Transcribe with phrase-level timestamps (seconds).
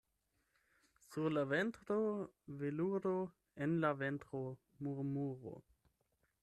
[1.09, 1.97] Sur la ventro
[2.63, 3.13] veluro,
[3.67, 4.43] en la ventro
[4.87, 5.57] murmuro.